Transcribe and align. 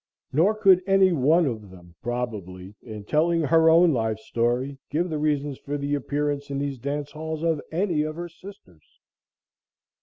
Nor 0.33 0.55
could 0.55 0.81
any 0.87 1.11
one 1.13 1.45
of 1.45 1.69
them 1.69 1.93
probably, 2.01 2.73
in 2.81 3.03
telling 3.03 3.41
her 3.41 3.69
own 3.69 3.93
life 3.93 4.17
story, 4.17 4.79
give 4.89 5.11
the 5.11 5.19
reasons 5.19 5.59
for 5.59 5.77
the 5.77 5.93
appearance 5.93 6.49
in 6.49 6.57
these 6.57 6.79
dance 6.79 7.11
halls 7.11 7.43
of 7.43 7.61
any 7.71 8.01
of 8.01 8.15
her 8.15 8.27
sisters. 8.27 8.99